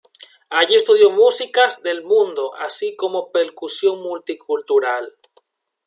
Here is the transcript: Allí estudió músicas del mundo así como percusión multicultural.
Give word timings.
Allí 0.49 0.73
estudió 0.77 1.11
músicas 1.11 1.83
del 1.83 2.03
mundo 2.03 2.55
así 2.55 2.95
como 2.95 3.31
percusión 3.31 4.01
multicultural. 4.01 5.13